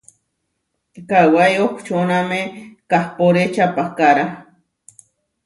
Kawái 1.09 1.53
ohčóname 1.65 2.41
kahpóre 2.89 3.43
čapahkára. 3.55 4.25